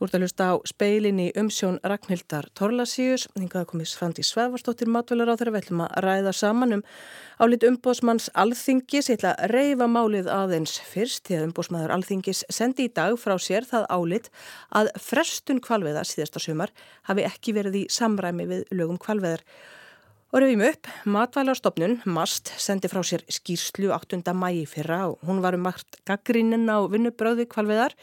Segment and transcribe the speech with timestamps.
[0.00, 5.36] Úrt að hlusta á speilin í umsjón Ragnhildar Torlasíus, hingaða komið Svandi Svefarstóttir matvelar á
[5.36, 6.84] þeirra vellum að ræða saman um
[7.36, 9.10] álit umbósmanns Alþingis.
[9.12, 13.68] Ætla að reyfa málið aðeins fyrst því að umbósmaður Alþingis sendi í dag frá sér
[13.68, 14.30] það álit
[14.80, 16.72] að frestun kvalveða síðasta sumar
[17.10, 19.44] hafi ekki verið í samræmi við lögum kvalveðar.
[20.32, 24.22] Og rauðum upp, matvælarstofnun, MAST, sendi frá sér skýrslu 8.
[24.32, 27.98] mægi fyrra og hún var um makt gaggrínin á vinnubröði kvalveðar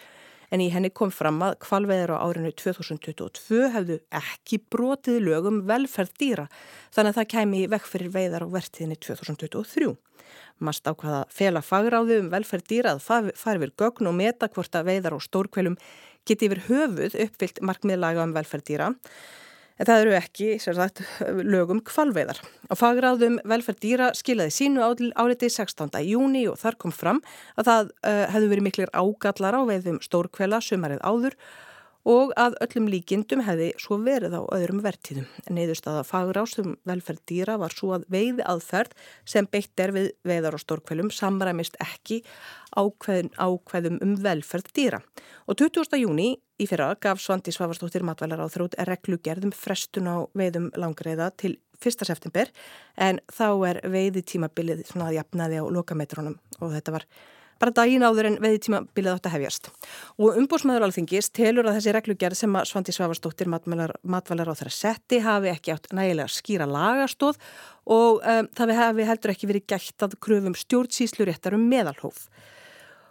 [0.52, 6.14] en í henni kom fram að kvalveðir á árinu 2022 hefðu ekki brotið lögum velferð
[6.19, 6.47] dýra
[6.96, 9.93] þannig að það kæmi vekk fyrir veiðar á vertiðinni 2023.
[10.64, 14.91] Mast ákvaða fela fagráði um velferð dýra að fari við gögn og meta hvort að
[14.91, 15.78] veiðar á stórkvelum
[16.28, 18.93] geti yfir höfuð uppfyllt markmiðlaga um velferð dýra
[19.78, 21.04] en það eru ekki sagt,
[21.46, 22.42] lögum kvalveiðar.
[22.70, 24.84] Á fagráðum velferð dýra skilaði sínu
[25.16, 25.94] áliti 16.
[26.08, 27.22] júni og þar kom fram
[27.56, 31.38] að það uh, hefðu verið miklir ágallar á veiðum stórkvela sumarið áður
[32.08, 35.28] og að öllum líkindum hefði svo verið á öðrum vertíðum.
[35.52, 38.95] Neiðurstaða fagrásum velferð dýra var svo að veiði aðferð
[39.27, 42.22] sem beitt er við veiðar og stórkvelum samræmist ekki
[42.78, 45.02] ákveðum, ákveðum um velferð dýra.
[45.52, 46.00] Og 20.
[46.00, 51.58] júni í fyrra gaf Svandi Svavarstóttir matvælar á þrótt reglugerðum frestun á veiðum langreiða til
[51.83, 52.08] 1.
[52.08, 52.50] september
[52.97, 57.05] en þá er veiði tímabilið svona að jafnaði á lokametrónum og þetta var
[57.61, 59.69] bara daginn áður en veðitíma bilið átt að hefjast.
[60.22, 65.22] Og umbúsmaður alþingis telur að þessi reglugjörð sem að Svandi Svavarsdóttir matvalar á þeirra setti
[65.25, 67.39] hafi ekki átt nægilega skýra lagastóð
[67.88, 72.28] og um, það hafi heldur ekki verið gætt að kröfum stjórnsýslu réttar um meðalhóf.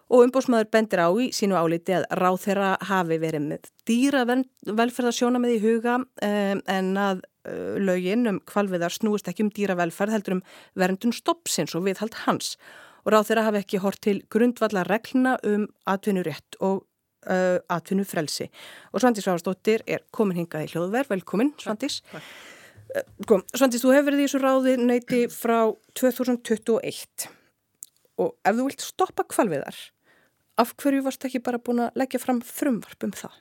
[0.06, 5.40] Og umbúsmaður bendir á í sínu áliti að ráð þeirra hafi verið með dýra velferðarsjóna
[5.42, 10.14] með í huga um, en að uh, lögin um kvalviðar snúist ekki um dýra velferð
[10.14, 10.44] heldur um
[10.78, 12.54] verndun stoppsins og viðhald hans
[13.06, 18.48] og ráð þeirra hafi ekki hort til grundvalla regluna um atvinnurétt og uh, atvinnufrelsi.
[18.92, 21.12] Og Svandís Svársdóttir er komin hingað í hljóðverð.
[21.14, 22.00] Velkomin, Svandís.
[22.10, 27.30] Uh, Svandís, þú hefur verið í þessu ráði neiti frá 2021
[28.16, 29.78] og ef þú vilt stoppa kvalviðar,
[30.56, 33.34] af hverju varst ekki bara búin að leggja fram frumvarp um það?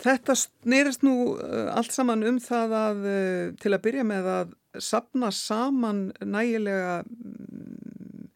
[0.00, 0.34] Þetta
[0.68, 1.36] nýrist nú
[1.72, 3.04] allt saman um það að
[3.60, 8.28] til að byrja með að sapna saman nægilega mm,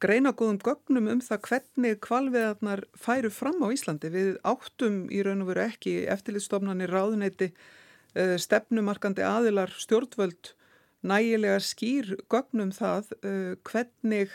[0.00, 4.12] greinagóðum gögnum um það hvernig kvalviðarnar færu fram á Íslandi.
[4.12, 10.54] Við áttum í raun og veru ekki eftirlitstofnanir ráðuneyti uh, stefnumarkandi aðilar stjórnvöld
[11.00, 13.14] nægilega skýr gögnum það
[13.64, 14.34] hvernig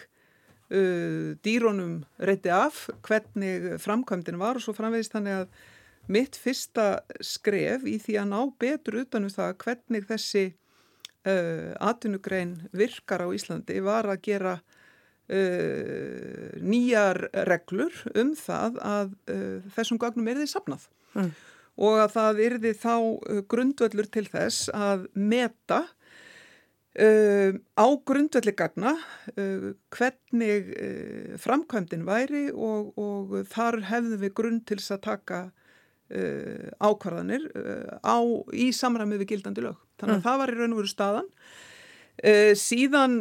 [1.45, 5.51] dýrónum reyti af, hvernig framkvæmdin var og svo framvegist þannig að
[6.11, 10.45] mitt fyrsta skref í því að ná betur utanum það hvernig þessi
[11.25, 19.59] uh, atvinnugrein virkar á Íslandi var að gera uh, nýjar reglur um það að uh,
[19.77, 20.87] þessum gagnum er því sapnað
[21.17, 21.31] mm.
[21.89, 22.95] og að það er því þá
[23.51, 25.85] grundvöldur til þess að meta
[26.95, 28.93] Uh, á grundvelli gagna
[29.35, 35.41] uh, hvernig uh, framkvæmdinn væri og, og þar hefðum við grunn til að taka
[36.85, 37.47] ákvarðanir
[38.05, 38.21] á,
[38.53, 39.79] í samræmið við gildandi lög.
[39.99, 40.25] Þannig að mm.
[40.25, 41.31] það var í raun og veru staðan.
[42.15, 43.17] Uh, síðan,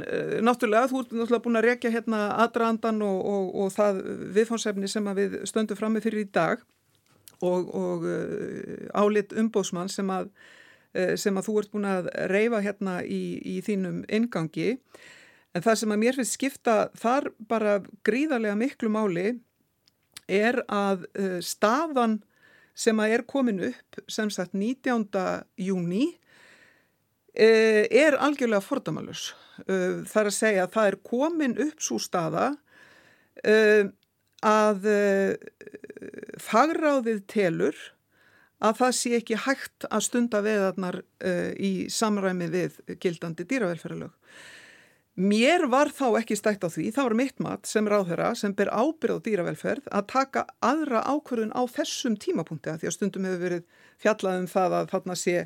[0.47, 3.99] náttúrulega, þú ert náttúrulega búin að rekja hérna aðdraðandan og, og, og það
[4.37, 6.63] viðfánsefni sem við stöndum fram með fyrir í dag
[7.43, 8.07] og, og
[8.95, 10.31] álit umbóðsmann sem að,
[11.19, 14.77] sem að þú ert búin að reyfa hérna í, í þínum ingangi.
[15.55, 19.35] En það sem að mér finnst skipta þar bara gríðarlega miklu máli
[20.31, 21.05] er að
[21.45, 22.21] staðan
[22.75, 25.07] sem að er komin upp sem sagt 19.
[25.63, 26.15] júni
[27.35, 29.33] er algjörlega fordamalus.
[29.67, 32.47] Eh, það er að segja að það er komin upp svo staða
[33.43, 33.91] eh,
[34.45, 34.89] að
[36.43, 37.79] fagráðið telur
[38.65, 40.99] að það sé ekki hægt að stunda veðarnar
[41.57, 44.13] í samræmi við gildandi dýravelferðalög.
[45.15, 48.67] Mér var þá ekki stækt á því, það var mitt mat sem ráðherra sem ber
[48.75, 53.45] ábyrð á dýravelferð að taka aðra ákvörðun á þessum tímapunkti að því að stundum hefur
[53.45, 55.37] verið fjallað um það að þarna sé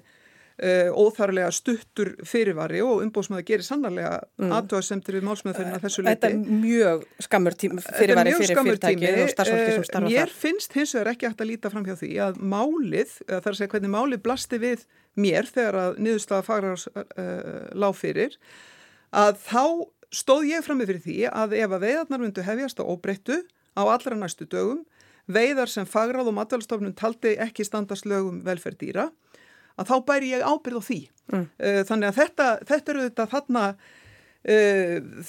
[0.59, 4.55] uh, óþarlega stuttur fyrirvari og umbóðsmaður gerir sannarlega mm.
[4.59, 6.15] aðtöðasemtir við málsmaðurinn að þessu leiti.
[6.15, 10.17] Þetta er mjög skammur tími fyrirvari fyrir fyrirtæki og starfsfólki sem starfa þar.
[10.17, 13.61] Mér finnst hins vegar ekki hægt að líta fram hjá því að málið, þar að
[13.61, 14.89] segja hvernig málið blasti við
[15.19, 18.37] mér þegar að niðurstaða fagrar uh, lág fyrir
[19.15, 19.65] að þá
[20.15, 23.43] stóð ég fram með fyrir því að ef að veiðarnar myndu hefjast á óbreyttu
[23.77, 24.83] á allra næstu dögum,
[25.29, 29.09] veiðar sem fagrað og matalstofnun taldi ekki standast lögum velferð dýra,
[29.79, 30.99] að þá bæri ég ábyrð á því.
[31.29, 31.47] Mm.
[31.59, 33.71] Eh, þannig að þetta, þetta eru þetta þarna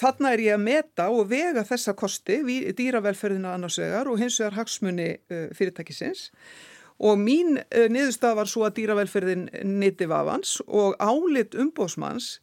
[0.00, 2.38] Þarna er ég að meta og vega þessa kosti,
[2.78, 5.08] dýravelferðina annars vegar og hins vegar hagsmunni
[5.58, 6.30] fyrirtækisins
[7.02, 12.36] og mín niðurstað var svo að dýravelferðin niti vafans og álit umbósmanns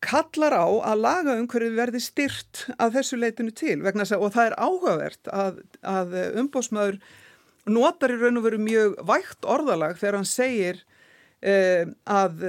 [0.00, 4.56] kallar á að laga umhverfið verði styrt að þessu leitinu til að, og það er
[4.56, 7.00] áhugavert að, að umbósmaður
[7.70, 10.89] notar í raun og veru mjög vægt orðalag þegar hann segir eh,
[11.40, 12.42] að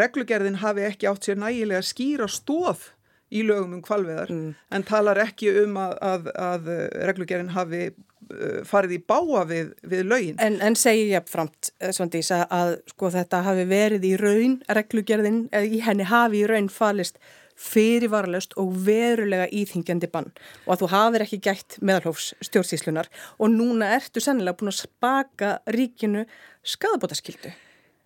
[0.00, 2.88] reglugerðin hafi ekki átt sér nægilega skýra stóð
[3.34, 4.48] í lögum um kvalveðar mm.
[4.74, 6.72] en talar ekki um að, að, að
[7.10, 10.42] reglugerðin hafi uh, farið í báa við, við lögin.
[10.42, 14.60] En, en segir ég framt eh, Svandís að, að sko þetta hafi verið í raun
[14.80, 17.18] reglugerðin, eða í henni hafi í raun falist
[17.54, 20.32] fyrirvaralust og verulega íþingjandi bann
[20.64, 25.52] og að þú hafið ekki gætt meðalhófs stjórnsíslunar og núna ertu sennilega búin að spaka
[25.70, 26.24] ríkinu
[26.66, 27.54] skadabótaskildu.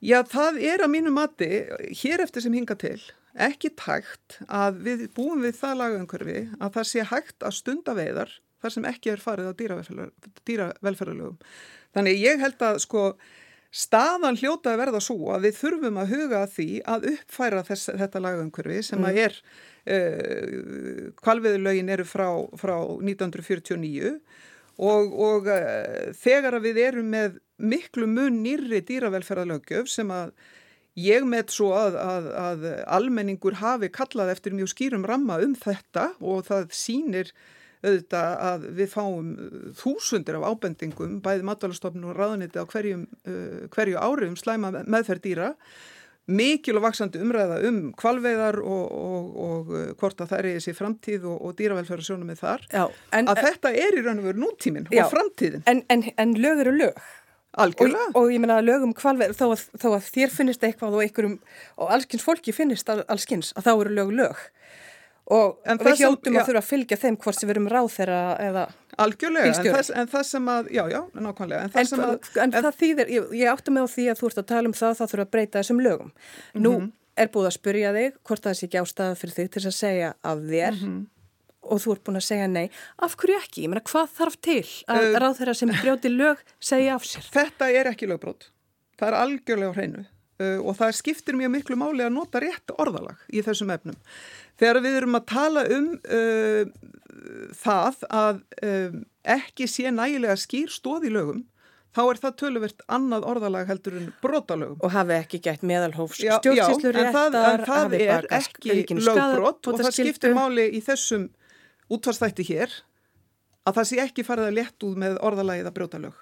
[0.05, 1.49] Já, það er að mínu mati,
[2.03, 3.01] hér eftir sem hinga til,
[3.35, 8.31] ekki tægt að við búum við það lagaumkörfi að það sé hægt að stunda veiðar
[8.63, 11.39] þar sem ekki er farið á dýravelferðarlögum.
[11.95, 13.05] Þannig ég held að sko
[13.75, 17.91] staðan hljóta að verða svo að við þurfum að huga að því að uppfæra þess,
[18.01, 19.09] þetta lagaumkörfi sem mm.
[19.09, 19.37] að er
[19.95, 22.29] uh, kvalviðurlögin eru frá,
[22.61, 24.15] frá 1949
[24.79, 30.33] og, og uh, þegar að við erum með miklu mun nýri dýravelferðarlögjöf sem að
[30.99, 36.09] Ég met svo að, að, að almenningur hafi kallað eftir mjög skýrum ramma um þetta
[36.19, 37.31] og það sínir
[37.85, 39.29] auðvitað að við fáum
[39.79, 45.23] þúsundir af ábendingum, bæði matalastofnun og ráðaniti á hverjum, uh, hverju ári um slæma meðferð
[45.29, 45.53] dýra,
[46.27, 50.57] mikil og vaksandi umræða um kvalveiðar og, og, og uh, hvort að það er í
[50.59, 52.85] þessi framtíð og, og dýravelferðarsjónum með þar, já,
[53.15, 55.65] en, að þetta er í raun og veru nútíminn og framtíðin.
[55.71, 57.01] En, en, en lög eru lög?
[57.59, 58.11] Algjörlega.
[58.13, 59.47] Og, og ég menna að lögum kvalveð, þó,
[59.79, 61.39] þó að þér finnist eitthvað og einhverjum,
[61.79, 64.45] og allskynns fólki finnist allskynns að þá eru lög lög.
[65.29, 68.21] Og en við hjóttum að þurfa að fylgja þeim hvort sem við erum ráð þeirra
[68.41, 68.69] eða
[68.99, 71.67] Algjörlega, en það, en það sem að, já, já, nákvæmlega.
[71.69, 74.41] En, en, að, en það þýðir, ég, ég átti með á því að þú ert
[74.43, 76.11] að tala um það, það þurfa að breyta þessum lögum.
[76.57, 76.89] Nú mm -hmm.
[77.23, 80.11] er búið að spurja þig hvort það sé ekki ástæða fyrir þig til að segja
[80.23, 81.07] af þér mm -hmm
[81.67, 82.69] og þú ert búin að segja nei,
[83.05, 83.65] af hverju ekki?
[83.65, 84.61] Ég meina, hvað þarf til
[84.91, 87.27] að uh, ráð þeirra sem brjóti lög segja af sér?
[87.35, 88.49] Þetta er ekki lögbrót.
[88.99, 93.21] Það er algjörlega hreinu uh, og það skiptir mjög miklu máli að nota rétt orðalag
[93.29, 93.99] í þessum efnum.
[94.59, 96.73] Þegar við erum að tala um uh,
[97.59, 98.43] það að
[99.29, 101.43] ekki sé nægilega skýr stóð í lögum,
[101.97, 104.79] þá er það töluvert annað orðalag heldur en brotalögum.
[104.87, 107.65] Og hafi ekki gætt meðalhófs stjórnsýslu réttar.
[107.67, 111.27] Það er ekki lögbrot og það skiptir máli í þessum
[111.93, 112.73] útvarstætti hér
[113.69, 116.19] að það sé ekki farið að lett út með orðalagið að brjóta lög.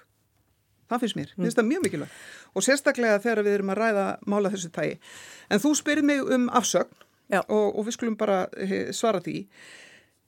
[0.87, 1.33] Það finnst mér.
[1.33, 1.43] Mm.
[1.43, 2.21] Finnst það mjög mikilvægt.
[2.55, 4.95] Og sérstaklega þegar við erum að ræða mála þessu tægi.
[5.51, 7.03] En þú spyrir mig um afsögn
[7.43, 9.43] og, og við skulum bara he, svara því.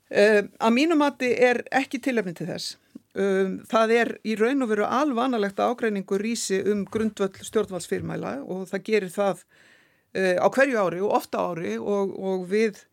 [0.10, 2.76] Uh, að mínum mati er ekki tilefni til þess.
[3.20, 8.68] Um, það er í raun og veru alvanalegt að ágreiningu rýsi um grundvöld stjórnvaldsfyrmæla og
[8.70, 12.84] það gerir það uh, á hverju ári og ofta ári og, og við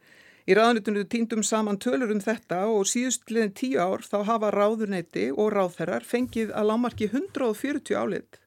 [0.47, 5.51] Í ráðunitunum týndum saman tölur um þetta og síðustliðin tíu ár þá hafa ráðuneyti og
[5.51, 8.39] ráðherrar fengið að lámarki 140 álit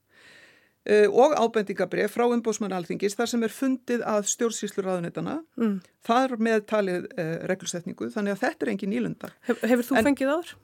[0.88, 5.42] uh, og ábendingabrið frá umbósmann alþingis þar sem er fundið að stjórnsýslu ráðunetana.
[5.60, 5.76] Mm.
[6.08, 9.34] Það er með talið uh, reglusetningu þannig að þetta er engin nýlunda.
[9.50, 10.56] Hef, hefur þú en, fengið ár?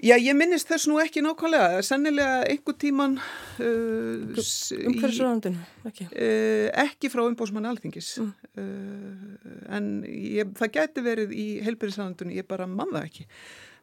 [0.00, 3.18] Já, ég minnist þess nú ekki nákvæmlega, sennilega einhver tíman
[3.60, 5.60] uh, um hversu ráðundinu?
[5.90, 8.30] Ekki, uh, ekki frá umbósmanni alþingis mm.
[8.62, 13.26] uh, en ég, það gæti verið í heilbyrðisráðundinu, ég bara mann það ekki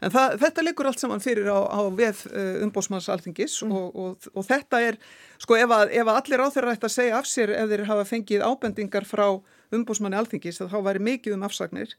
[0.01, 3.75] en það, þetta liggur allt saman fyrir á, á veð uh, umbósmanns alþingis mm.
[3.77, 4.97] og, og, og þetta er,
[5.43, 8.07] sko ef, að, ef allir á þeirra ætti að segja af sér ef þeir hafa
[8.09, 9.27] fengið ábendingar frá
[9.75, 11.93] umbósmanni alþingis þá væri mikið um afsagnir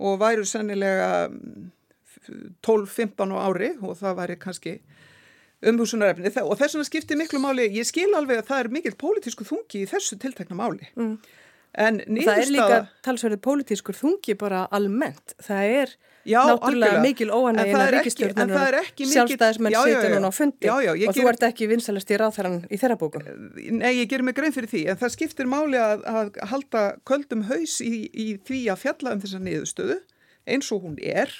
[0.00, 1.28] og væru sennilega
[2.28, 4.74] 12-15 ári og það væri kannski
[5.70, 9.46] umhúsunarefni og þess vegna skiptir miklu máli, ég skil alveg að það er mikil pólitísku
[9.48, 10.88] þungi í þessu tiltekna máli.
[10.96, 11.16] Mm.
[11.70, 15.92] en nýðustaf Það er líka talsverðið pólitískur þungi bara almennt, það er
[16.24, 17.02] já, náttúrulega algjörlega.
[17.04, 18.78] mikil óanægina ríkistjórnur
[19.12, 21.14] sjálfstæðismenn sýtur núna á fundi já, já, og ger...
[21.20, 23.28] þú ert ekki vinsalast í ráþæran í þeirra bókum.
[23.76, 27.46] Nei, ég ger mig grein fyrir því en það skiptir máli að, að halda köldum
[27.52, 30.00] haus í, í því að fjalla um þessa niðurstöðu
[30.50, 31.30] eins og hún er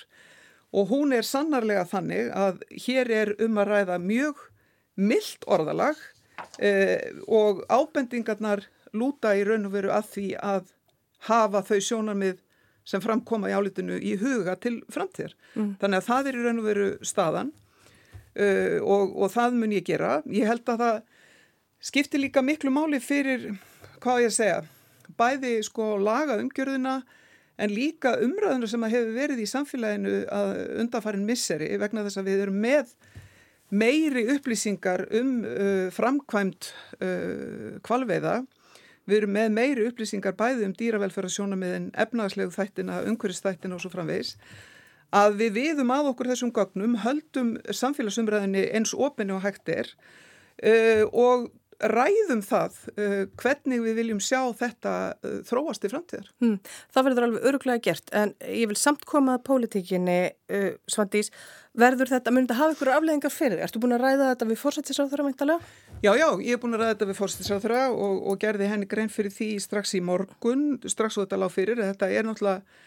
[0.70, 4.44] og hún er sannarlega þannig að hér er um að ræða mjög
[5.00, 5.98] myllt orðalag
[6.62, 10.70] eh, og ábendingarnar lúta í raun og veru að því að
[11.28, 12.38] hafa þau sjónarmið
[12.90, 15.34] sem framkoma í álitinu í huga til framtíðar.
[15.54, 15.74] Mm.
[15.82, 19.86] Þannig að það er í raun og veru staðan uh, og, og það mun ég
[19.86, 20.20] gera.
[20.26, 21.00] Ég held að það
[21.90, 23.50] skiptir líka miklu máli fyrir,
[24.02, 24.60] hvað ég segja,
[25.20, 27.00] bæði sko laga umgjörðina
[27.60, 32.46] en líka umræðuna sem hefur verið í samfélaginu að undanfarin misseri vegna þess að við
[32.46, 32.94] erum með
[33.70, 38.40] meiri upplýsingar um uh, framkvæmt uh, kvalveiða.
[39.08, 44.36] Við erum með meiri upplýsingar bæði um dýravelferðarsjónamiðin, efnagslegu þættina, umhverfistættina og svo framvegis
[45.16, 51.04] að við viðum að okkur þessum gögnum, höldum samfélagsumræðinni eins opinni og hægt er uh,
[51.10, 51.48] og
[51.80, 56.28] ræðum það uh, hvernig við viljum sjá þetta uh, þróast í framtíðar.
[56.42, 56.58] Hmm,
[56.92, 60.18] það verður alveg öruglega gert en ég vil samt koma að pólitíkinni,
[60.52, 61.32] uh, Svandís,
[61.80, 63.64] verður þetta, munið að hafa ykkur afleðingar fyrir?
[63.64, 65.72] Ertu búin að ræða þetta við fórsættisáþurra meintalega?
[66.00, 69.12] Já, já, ég er búin að ræða þetta við fórsættisáþurra og, og gerði henni grein
[69.12, 71.82] fyrir því strax í morgun, strax og þetta lág fyrir.
[71.92, 72.87] Þetta er náttúrulega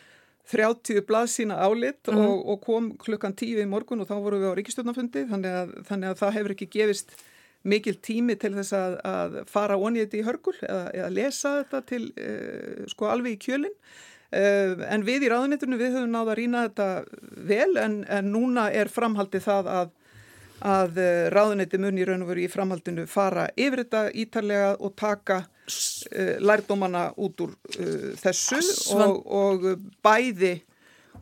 [0.51, 2.27] 30 blaðsína álit mm -hmm.
[2.27, 6.09] og, og kom klukkan 10 í morgun og þá vorum við á ríkistjórnafundi þannig, þannig
[6.09, 7.15] að það hefur ekki gefist
[7.63, 11.83] mikil tími til þess að, að fara onið þetta í hörgul eða, eða lesa þetta
[11.91, 13.75] til uh, sko alveg í kjölinn.
[14.33, 16.87] Uh, en við í ráðunitunum við höfum náða að rýna þetta
[17.51, 19.93] vel en, en núna er framhaldið það að
[20.63, 24.93] að uh, ráðuneyti mun í raun og veru í framhaldinu fara yfir þetta ítarlega og
[24.99, 27.55] taka uh, lærdómana út úr
[28.21, 28.61] þessu
[28.95, 29.65] og, og
[30.05, 30.53] bæði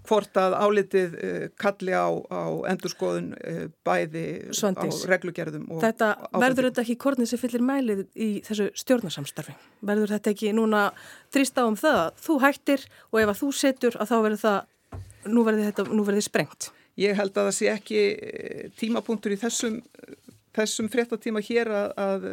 [0.07, 1.15] hvort að álitið
[1.61, 3.29] kalli á, á endurskoðun
[3.85, 5.03] bæði Svandís.
[5.05, 6.09] á reglugerðum Þetta
[6.41, 9.55] verður þetta ekki kornið sem fyllir mælið í þessu stjórnarsamstarfi
[9.85, 10.87] verður þetta ekki núna
[11.33, 14.59] þrýst á um það þú hættir og ef að þú setur að þá verður það
[15.31, 19.33] nú verður þetta, nú verður þið sprengt Ég held að það sé ekki eh, tímapunktur
[19.33, 19.79] í þessum,
[20.55, 22.27] þessum fréttatíma hér að, að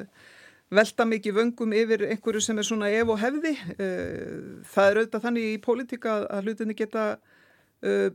[0.75, 3.55] velta mikið vöngum yfir einhverju sem er svona ef og hefði.
[3.79, 7.38] Eh, það er auðvitað þannig í pólitíka að hlutinni geta eh,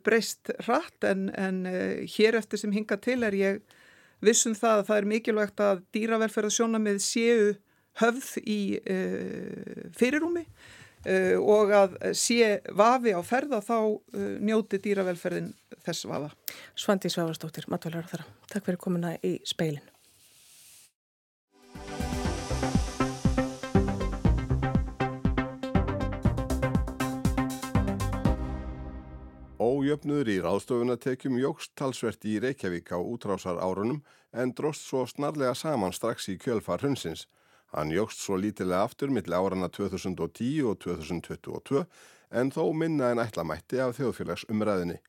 [0.04, 1.62] breyst hratt en, en
[2.10, 3.62] hér eftir sem hinga til er ég
[4.24, 7.54] vissum það að það er mikilvægt að dýravelferðarsjónamið séu
[8.02, 8.60] höfð í
[9.96, 10.44] fyrirúmi
[11.04, 15.50] Uh, og að sé vafi á ferða þá uh, njóti dýravelferðin
[15.84, 16.30] þess vafa.
[16.80, 18.28] Svandi Svávarsdóttir, matvælar þara.
[18.48, 19.93] Takk fyrir komuna í speilin.
[29.74, 35.96] Ójöfnuður í ráðstofunatekjum jógst talsvert í Reykjavík á útrásar árunum en drost svo snarlega saman
[35.96, 37.24] strax í kjölfar hundsins.
[37.74, 41.82] Hann jógst svo lítilega aftur millir árana 2010 og 2022
[42.30, 45.00] en þó minna en ætlamætti af þjóðfélags umræðinni.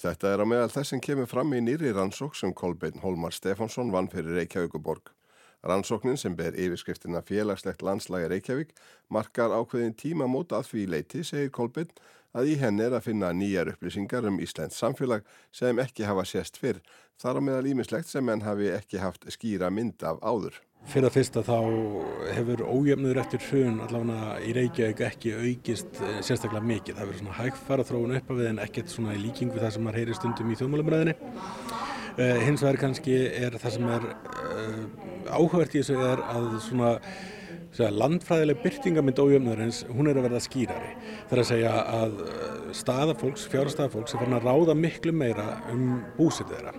[0.00, 3.92] Þetta er á meðal þess sem kemur fram í nýri rannsók sem Kolbeinn Holmar Stefánsson
[3.92, 5.17] vann fyrir Reykjavíkuborg.
[5.66, 8.76] Rannsóknin sem ber yfirskriftina félagslegt landslægi Reykjavík
[9.10, 11.90] markar ákveðin tíma móta að því leiti, segir Kolbeinn,
[12.36, 16.60] að í henni er að finna nýjar upplýsingar um Íslands samfélag sem ekki hafa sést
[16.60, 16.78] fyrr,
[17.18, 20.60] þar á meðal ímislegt sem enn hafi ekki haft skýra mynd af áður.
[20.88, 21.56] Fyrir að fyrsta þá
[22.36, 26.94] hefur ójöfnur eftir hrun allavega í Reykjavík ekki aukist eh, sérstaklega mikið.
[27.00, 29.74] Það verður svona hægfara þróun upp af við en ekkert svona í líking við það
[29.74, 31.16] sem maður heyri stundum í þjóðmálumræðinni.
[32.18, 34.78] Uh, hins vegar kannski er það sem er uh,
[35.30, 36.96] áhugavert í þessu er að svona
[37.94, 40.90] landfræðileg byrtingamind ójöfnurins hún er að verða skýrari.
[41.28, 42.16] Það er að segja að
[42.74, 46.74] staðafólks, fjárstafólks er farin að ráða miklu meira um búsið þeirra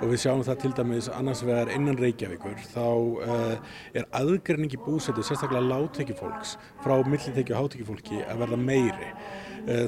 [0.00, 5.24] og við sjáum það til dæmis annars vegar innan Reykjavíkur þá uh, er aðgreiningi búsetu
[5.24, 9.10] sérstaklega láttekjufólks frá millitekju og hátekjufólki að verða meiri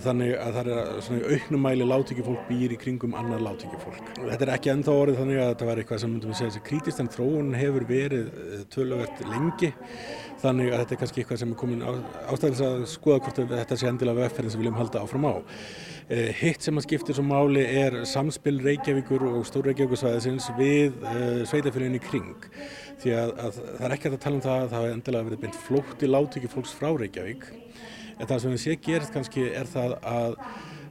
[0.05, 4.13] þannig að það er auknumæli láttekjufólk býr í kringum annar láttekjufólk.
[4.19, 6.67] Þetta er ekki ennþá orðið þannig að þetta var eitthvað sem myndum við segja þessi
[6.69, 9.73] krítist en þróun hefur verið uh, töluvert lengi
[10.43, 13.89] þannig að þetta er kannski eitthvað sem er komin ástæðins að skoða hvort þetta sé
[13.91, 15.35] endilega vefferðin sem við viljum halda áfram á.
[16.13, 21.45] Eh, hitt sem að skiptir svo máli er samspil Reykjavíkur og Stór Reykjavíkursvæðisins við uh,
[21.49, 22.49] sveitafélagin í kring.
[23.03, 25.45] Því að, að það er ekki að tala um það að það hefur endilega verið
[25.45, 27.47] beint flótt í látíki fólks frá Reykjavík.
[28.23, 30.37] En það sem við sé gerist kannski er það að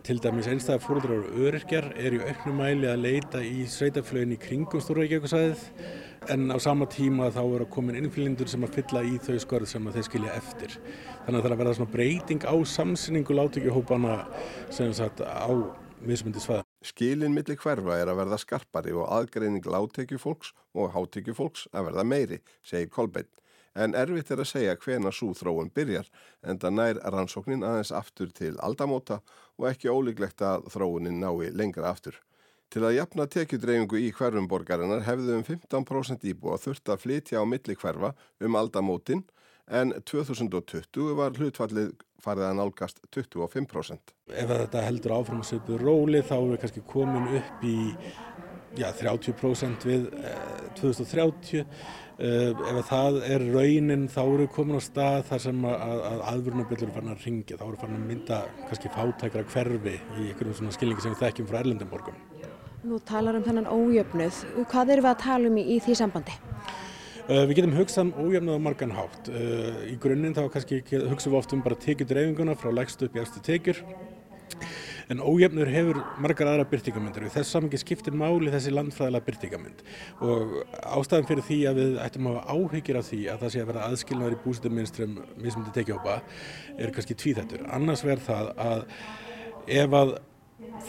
[0.03, 4.39] til dæmis einstæðar fóröldrar og öryrkjar er í auknum mæli að leita í sveitafélagin í
[4.41, 5.61] kringum Stór Reykjavíkursvæðið
[6.35, 9.69] en á sama tíma þá eru að koma innfylgjendur sem að fylla í þau skörð
[9.71, 10.75] sem að þeir skilja eftir.
[11.23, 14.17] Þannig að það er að verða svona breyting á samsynningu látökjuhópana
[14.73, 15.49] sem sagt á
[16.01, 16.65] mismundi svaða.
[16.83, 22.41] Skilin millir hverfa er að verða skarpari og aðgreining látökjufólks og hátökjufólks að verða meiri,
[22.65, 23.29] segir Kolbeinn.
[23.75, 26.09] En erfitt er að segja hvena svo þróun byrjar
[26.43, 29.21] en það nær rannsóknin aðeins aftur til aldamóta
[29.57, 32.17] og ekki ólíklegt að þróunin nái lengra aftur.
[32.71, 37.45] Til að jafna tekjudreyfingu í hverfum borgarinnar hefðu um 15% íbúa þurft að flytja á
[37.47, 38.13] milli hverfa
[38.43, 39.25] um aldamótin
[39.71, 44.13] en 2020 var hlutfallið farið að nálgast 25%.
[44.35, 47.77] Ef þetta heldur áfram að söpu róli þá er við kannski komin upp í
[48.79, 55.23] já, 30% við eh, 2030 Uh, ef það er raunin þá eru komin á stað
[55.31, 58.91] þar sem að, að aðvörunarbyrlur er farin að ringja, þá eru farin að mynda kannski
[58.93, 62.21] fátækra hverfi í einhverjum svona skilningi sem við þekkjum frá Erlendinborgum.
[62.85, 66.37] Nú talar um þennan ójöfnuð, hvað eru við að tala um í, í því sambandi?
[67.21, 69.29] Uh, við getum hugsað um ójöfnuð á margan hátt.
[69.29, 73.17] Uh, í grunninn þá kannski hugsaðum við oft um bara tekjur dreifinguna frá legstu upp
[73.17, 73.83] í eftir tekjur
[75.11, 79.83] en ójefnur hefur margar aðra byrtingamyndir og þess saman ekki skiptir máli þessi landfræðilega byrtingamynd
[80.23, 80.55] og
[80.95, 83.69] ástæðan fyrir því að við ættum að hafa áhyggjur af því að það sé að
[83.71, 86.17] vera aðskilnaður í bústumminstrum mismundi tekjópa
[86.77, 87.65] er kannski tvíþættur.
[87.75, 88.85] Annars verð það að
[89.81, 90.15] ef að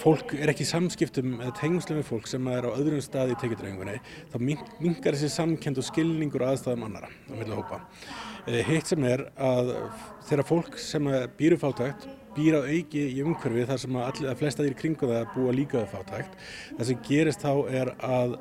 [0.02, 3.99] fólk er ekki samskiptum eða tengslu með fólk sem er á öðrum stað í tekjutrengunni
[4.33, 7.83] þá mingar þessi samkend og skilningur aðstæðum annara á milli hópa.
[8.47, 9.75] Eh, hitt sem er að
[10.29, 14.66] þegar fólk sem býru fátækt býr á auki í umhverfi þar sem að, að flesta
[14.66, 16.36] þýr kringu það búa líka af fátækt.
[16.78, 18.36] Það sem gerist þá er að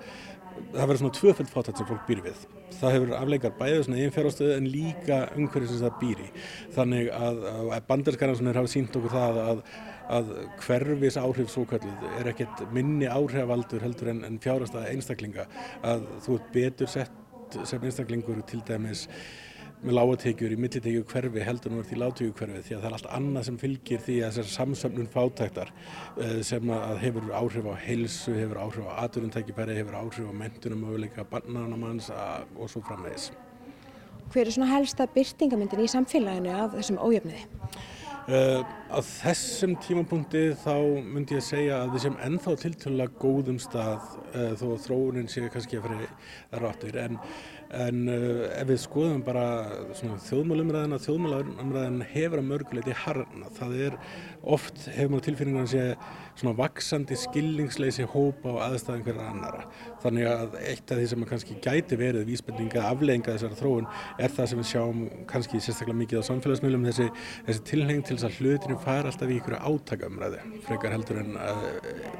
[0.71, 2.41] það verður svona tvöföld fátækt sem fólk býr við.
[2.81, 6.27] Það hefur afleikar bæðið svona einfjárástöðu en líka umhverfi sem það býr í.
[6.75, 9.61] Þannig að, að bandarskarðansonir hafa sínt okkur það að,
[10.17, 10.33] að
[10.63, 15.47] hverfis áhrif svo kallið er ekkert minni áhrifaldur heldur en, en fjárástöða einstaklinga.
[15.87, 17.17] Að þú ert betur sett
[17.67, 19.07] sem einstaklingur til dæmis
[19.81, 22.95] með lágategjur í millitegju hverfi heldur nú er því lágtegju hverfi því að það er
[22.97, 25.71] allt annað sem fylgir því að þessar samsöfnun fátæktar
[26.21, 30.85] eh, sem að hefur áhrif á heilsu, hefur áhrif á aturintækifæri, hefur áhrif á mentunum
[30.85, 33.31] möguleika, barnanamanns og svo framvegis.
[34.31, 37.47] Hver er svona helsta byrtingamyndin í samfélaginu af þessum ójöfniði?
[38.29, 38.61] Uh,
[38.93, 44.51] á þessum tímapunkti þá myndi ég segja að við sem ennþá tiltölulega góðum stað uh,
[44.59, 47.17] þó að þróunin sé kannski að það ráttur en
[47.71, 49.45] en uh, ef við skoðum bara
[49.97, 53.51] þjóðmálumræðina, þjóðmálumræðina hefur að mörguleiti harna.
[53.57, 53.95] Það er
[54.41, 55.85] oft, hefur maður tilfinningan að sé
[56.39, 59.63] svona vaksandi skillingsleysi hópa á aðstæðan hverja annara.
[60.03, 64.51] Þannig að eitt af því sem kannski gæti verið vísbendinga aflegginga þessara þróun er það
[64.51, 67.09] sem við sjáum kannski sérstaklega mikið á samfélagsmiðlum þessi,
[67.49, 71.35] þessi tilheng til þess að hlutinu fara alltaf í ykkur átaka umræði, frekar heldur en
[71.35, 71.67] uh,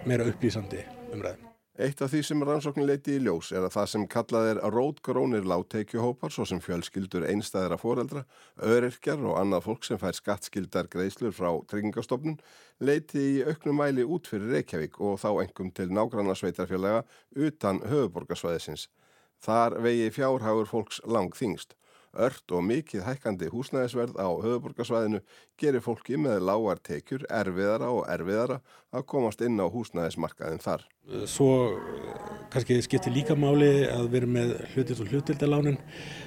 [0.05, 1.50] meira upplýsandi umræði.
[1.81, 5.47] Eitt af því sem rannsóknin leiti í ljós er að það sem kallað er rótgrónir
[5.50, 8.21] látteikjuhópar, svo sem fjölskyldur einstæðra foreldra,
[8.62, 12.38] öryrkjar og annað fólk sem fær skattskildar greiðslur frá tryggingastofnun,
[12.86, 17.01] leiti í auknum mæli út fyrir Reykjavík og þá engum til nágranna sveitarfélaga
[17.49, 18.86] utan höfuborgarsvæðisins.
[19.41, 21.73] Þar vegi fjárhagur fólks lang þingst.
[22.12, 25.21] Ört og mikið hækkandi húsnæðisverð á höfuborgarsvæðinu
[25.62, 28.60] gerir fólki með lágar tekjur erfiðara og erfiðara
[28.91, 30.84] að komast inn á húsnæðismarkaðin þar.
[31.24, 31.80] Svo
[32.52, 35.80] kannski skiptir líka máli að vera með hlutild og hlutildalánin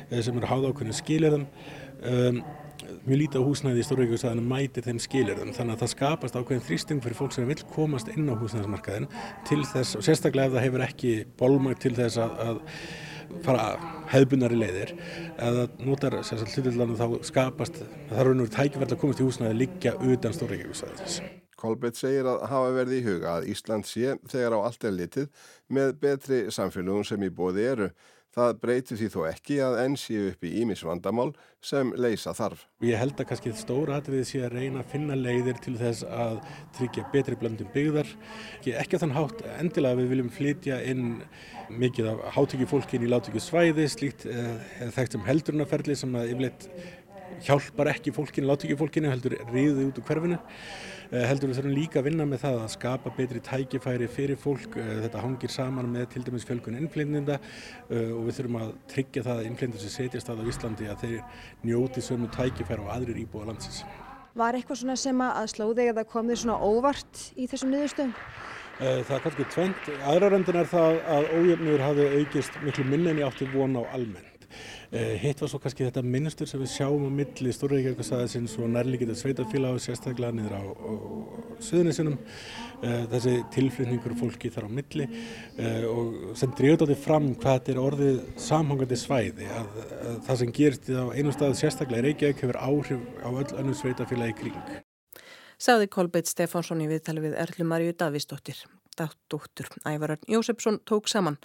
[0.09, 1.49] eh, sem eru háð ákveðinu skilirðum.
[2.05, 2.41] Um,
[3.05, 7.05] mjög lítið á húsnæði í Stórvíkjusæðinu mætir þeim skilirðum þannig að það skapast ákveðin þrýsting
[7.05, 9.09] fyrir fólk sem vil komast inn á húsnæðismarkaðin
[9.49, 12.63] til þess, og sérstaklega ef það hefur ekki bólmægt til þess að, að
[13.45, 13.69] fara
[14.13, 14.95] hefðbunari leiðir.
[15.39, 19.63] Eða notar hlutillanum þá skapast það er raun og tækverð að komast í húsnaði að
[19.65, 21.33] liggja utan stórreikjum
[21.65, 25.47] Kolbett segir að hafa verið í huga að Ísland sé þegar á allt er litið
[25.73, 27.89] með betri samfélögum sem í bóði eru
[28.35, 31.29] Það breytir því þó ekki að enn séu upp í ímisvandamál
[31.65, 32.65] sem leysa þarf.
[32.83, 36.41] Ég held að kannski stóra atriðið sé að reyna að finna leiðir til þess að
[36.75, 38.11] tryggja betri blöndum byggðar.
[38.67, 41.07] Ekki að þann hátt endilega við viljum flytja inn
[41.71, 46.69] mikið af hátökju fólkin í látökju svæði, slíkt eh, þekkt sem heldurnaferli sem að yfirleitt
[47.45, 50.41] hjálpar ekki fólkinu, látökju fólkinu, heldur riðið út úr hverfinu.
[51.13, 54.79] Eh, heldur við þurfum líka að vinna með það að skapa betri tækifæri fyrir fólk.
[54.81, 59.27] Eh, þetta hangir saman með til dæmis fjölgun innflytninda eh, og við þurfum að tryggja
[59.27, 63.21] það að innflytnindu sem setjast að á Íslandi að þeir njóti sömu tækifæri og aðrir
[63.21, 63.85] íbúa landsins.
[64.35, 68.15] Var eitthvað svona sem að slóði eða kom þið svona óvart í þessum niðurstöðum?
[68.75, 69.91] Það er kannski tvent.
[70.11, 74.34] Aðraröndin er það að ójöfnur hafi aukist miklu minni en ég átti von á almenn.
[74.95, 79.17] Eh, hitt var svo kannski þetta minnstur sem við sjáum á milli Stórreikjörgarsæðisins og nærleikita
[79.19, 80.93] sveitafélag og sérstaklega niður á, á
[81.67, 87.27] söðunisunum eh, þessi tilflutningur fólki þar á milli eh, og sem drjóðt á því fram
[87.33, 89.75] hvað þetta er orðið samhangandi svæði að,
[90.13, 93.75] að það sem gerist á einu stað sérstaklega í Reykjavík hefur áhrif á öll önnu
[93.81, 94.75] sveitafélagi kring.
[95.59, 98.63] Saði Kolbeitt Stefánsson í viðtali við Erlu Marju Davísdóttir.
[98.95, 101.39] Dóttur Ævararn Jósefsson tók saman.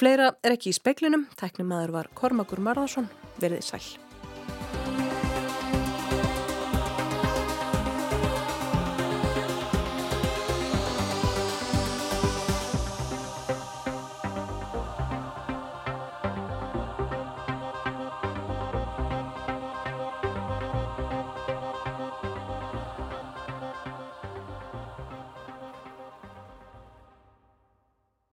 [0.00, 3.08] Fleira er ekki í speiklinum, tæknum maður var Kormakur Marðarsson,
[3.40, 4.05] verðið sæl.